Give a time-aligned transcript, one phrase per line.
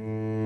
[0.00, 0.37] Let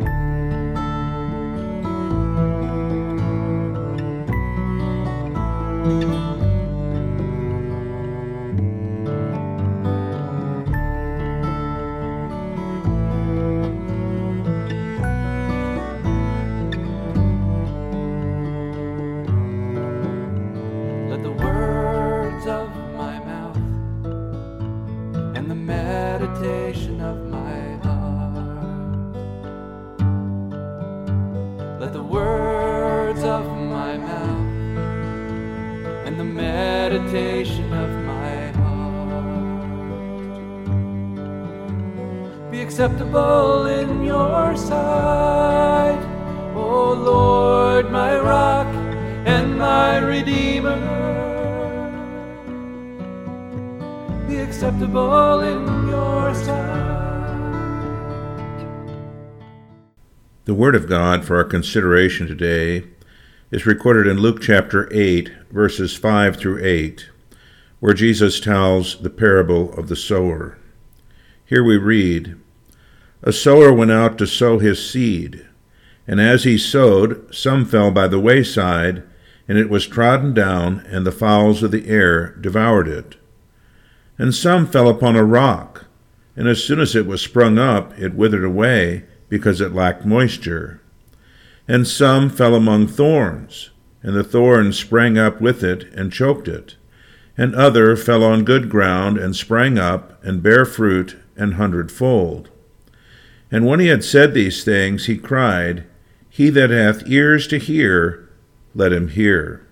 [37.02, 38.92] meditation of my heart
[42.50, 46.00] be acceptable in your sight,
[46.54, 48.66] O Lord, my rock
[49.26, 50.78] and my redeemer.
[54.28, 56.82] Be acceptable in your sight.
[60.44, 62.91] The Word of God for our consideration today
[63.52, 67.10] is recorded in Luke chapter 8, verses 5 through 8,
[67.80, 70.56] where Jesus tells the parable of the sower.
[71.44, 72.40] Here we read
[73.22, 75.46] A sower went out to sow his seed,
[76.06, 79.02] and as he sowed, some fell by the wayside,
[79.46, 83.16] and it was trodden down, and the fowls of the air devoured it.
[84.16, 85.84] And some fell upon a rock,
[86.36, 90.81] and as soon as it was sprung up, it withered away, because it lacked moisture.
[91.68, 93.70] And some fell among thorns,
[94.02, 96.76] and the thorns sprang up with it and choked it.
[97.36, 102.50] And other fell on good ground, and sprang up, and bare fruit an hundredfold.
[103.50, 105.84] And when he had said these things, he cried,
[106.28, 108.30] He that hath ears to hear,
[108.74, 109.66] let him hear.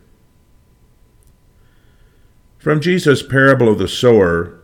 [2.59, 4.61] From Jesus' parable of the sower,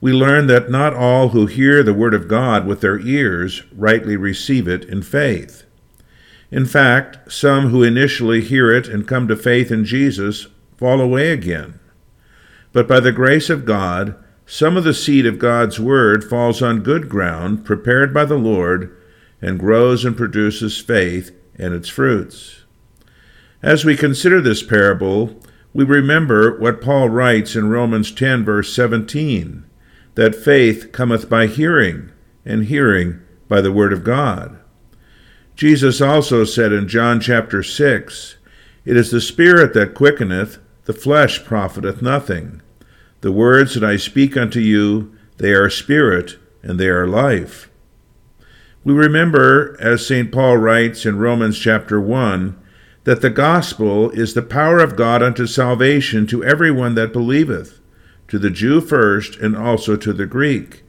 [0.00, 4.16] we learn that not all who hear the word of God with their ears rightly
[4.16, 5.64] receive it in faith.
[6.54, 11.32] In fact, some who initially hear it and come to faith in Jesus fall away
[11.32, 11.80] again.
[12.72, 14.14] But by the grace of God,
[14.46, 18.96] some of the seed of God's word falls on good ground prepared by the Lord
[19.42, 22.62] and grows and produces faith and its fruits.
[23.60, 25.40] As we consider this parable,
[25.72, 29.64] we remember what Paul writes in Romans 10, verse 17
[30.14, 32.12] that faith cometh by hearing,
[32.44, 34.60] and hearing by the word of God.
[35.54, 38.36] Jesus also said in John chapter 6,
[38.84, 42.60] It is the Spirit that quickeneth, the flesh profiteth nothing.
[43.20, 47.70] The words that I speak unto you, they are spirit, and they are life.
[48.84, 50.30] We remember, as St.
[50.30, 52.60] Paul writes in Romans chapter 1,
[53.04, 57.80] that the gospel is the power of God unto salvation to every one that believeth
[58.28, 60.82] to the Jew first, and also to the Greek.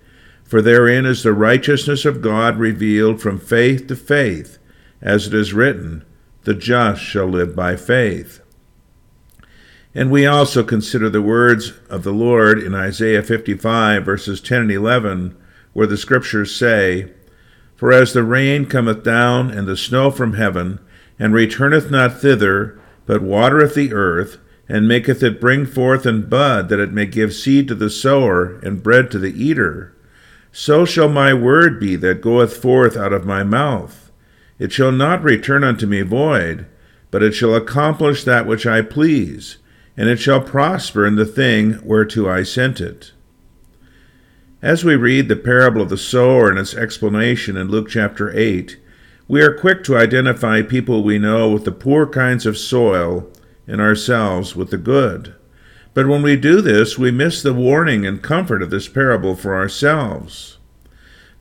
[0.46, 4.60] For therein is the righteousness of God revealed from faith to faith,
[5.02, 6.06] as it is written,
[6.44, 8.42] The just shall live by faith.
[9.96, 14.72] And we also consider the words of the Lord in Isaiah 55, verses 10 and
[14.72, 15.36] 11,
[15.74, 17.12] where the Scriptures say,
[17.76, 20.80] For as the rain cometh down and the snow from heaven,
[21.18, 24.38] and returneth not thither, but watereth the earth,
[24.70, 28.60] and maketh it bring forth and bud, that it may give seed to the sower
[28.60, 29.95] and bread to the eater.
[30.58, 34.10] So shall my word be that goeth forth out of my mouth.
[34.58, 36.66] It shall not return unto me void,
[37.12, 39.58] but it shall accomplish that which I please,
[39.98, 43.12] and it shall prosper in the thing whereto I sent it.
[44.62, 48.78] As we read the parable of the sower and its explanation in Luke chapter 8,
[49.28, 53.30] we are quick to identify people we know with the poor kinds of soil
[53.68, 55.36] and ourselves with the good.
[55.96, 59.56] But when we do this, we miss the warning and comfort of this parable for
[59.56, 60.58] ourselves.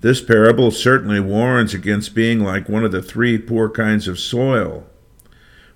[0.01, 4.87] This parable certainly warns against being like one of the three poor kinds of soil.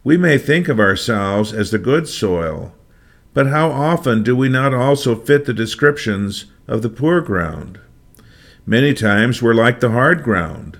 [0.04, 2.72] We may think of ourselves as the good soil,
[3.34, 7.80] but how often do we not also fit the descriptions of the poor ground?
[8.64, 10.78] Many times we're like the hard ground.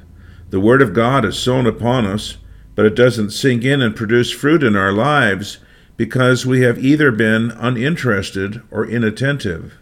[0.50, 2.37] The Word of God is sown upon us,
[2.76, 5.58] but it doesn't sink in and produce fruit in our lives
[5.98, 9.76] because we have either been uninterested or inattentive.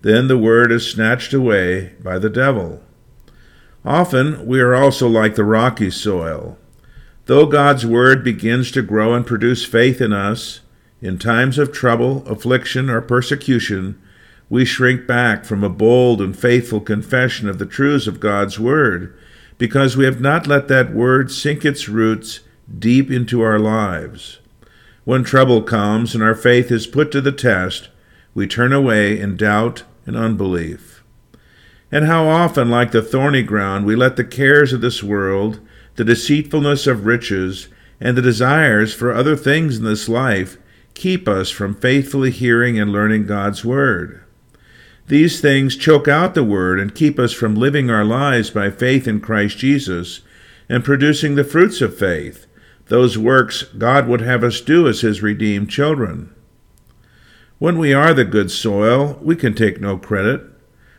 [0.00, 2.80] Then the Word is snatched away by the devil.
[3.84, 6.56] Often we are also like the rocky soil.
[7.26, 10.60] Though God's Word begins to grow and produce faith in us,
[11.02, 14.00] in times of trouble, affliction, or persecution,
[14.48, 19.18] we shrink back from a bold and faithful confession of the truths of God's Word
[19.58, 22.40] because we have not let that Word sink its roots
[22.78, 24.38] deep into our lives.
[25.04, 27.88] When trouble comes and our faith is put to the test,
[28.34, 31.02] we turn away in doubt and unbelief.
[31.90, 35.60] And how often, like the thorny ground, we let the cares of this world,
[35.96, 37.68] the deceitfulness of riches,
[38.00, 40.56] and the desires for other things in this life
[40.94, 44.22] keep us from faithfully hearing and learning God's Word.
[45.08, 49.08] These things choke out the Word and keep us from living our lives by faith
[49.08, 50.20] in Christ Jesus
[50.68, 52.46] and producing the fruits of faith,
[52.90, 56.34] those works God would have us do as His redeemed children.
[57.58, 60.42] When we are the good soil, we can take no credit.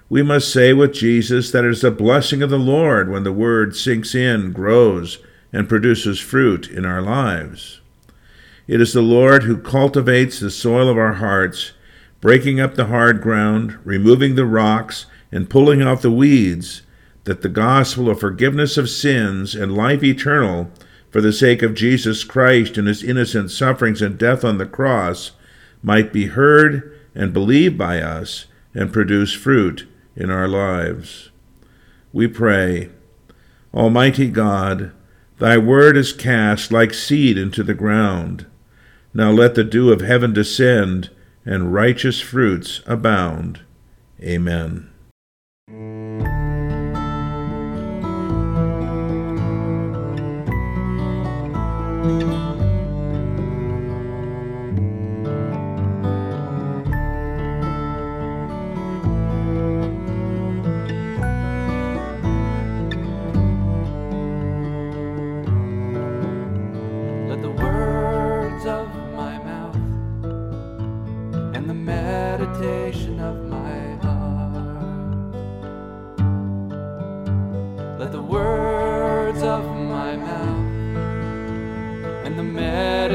[0.08, 3.34] We must say with Jesus that it is the blessing of the Lord when the
[3.34, 5.20] Word sinks in, grows,
[5.52, 7.82] and produces fruit in our lives.
[8.68, 11.74] It is the Lord who cultivates the soil of our hearts,
[12.22, 16.84] breaking up the hard ground, removing the rocks, and pulling out the weeds,
[17.26, 20.72] that the gospel of forgiveness of sins and life eternal,
[21.12, 25.31] for the sake of Jesus Christ and his innocent sufferings and death on the cross,
[25.84, 31.30] might be heard and believed by us and produce fruit in our lives.
[32.13, 32.90] We pray,
[33.74, 34.92] Almighty God,
[35.40, 38.46] thy word is cast like seed into the ground.
[39.13, 41.10] Now let the dew of heaven descend
[41.46, 43.62] and righteous fruits abound.
[44.22, 44.91] Amen.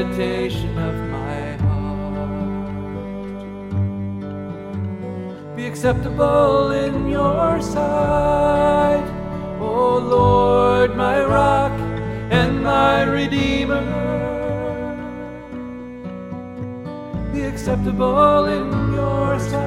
[0.07, 1.97] Meditation of my heart
[5.55, 9.03] be acceptable in your sight,
[9.59, 11.71] O Lord, my rock
[12.31, 13.83] and my redeemer.
[17.33, 19.66] Be acceptable in your sight.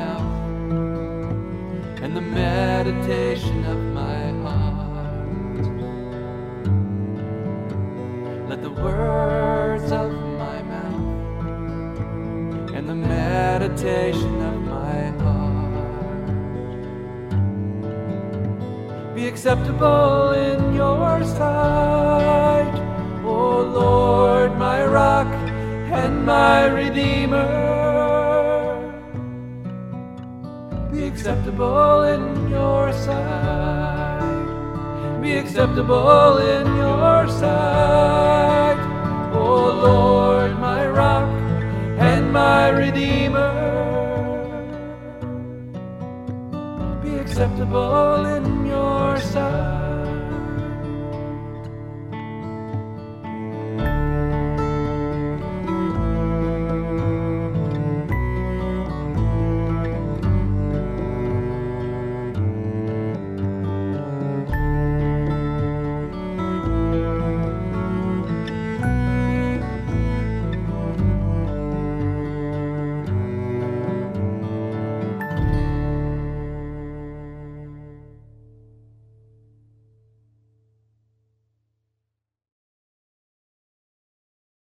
[0.00, 0.32] Mouth
[2.02, 5.64] and the meditation of my heart.
[8.50, 10.10] Let the words of
[10.42, 11.98] my mouth
[12.76, 16.26] and the meditation of my heart
[19.14, 22.74] be acceptable in your sight,
[23.24, 23.26] O
[23.80, 25.30] Lord, my rock
[26.02, 27.79] and my redeemer.
[31.20, 34.20] acceptable in your sight.
[35.20, 38.78] Be acceptable in your sight.
[39.34, 41.28] O oh Lord, my rock
[41.98, 43.52] and my redeemer.
[47.02, 49.69] Be acceptable in your sight.